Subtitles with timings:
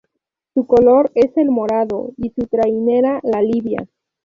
[0.55, 3.87] Su color es el morado y su trainera la "Libia".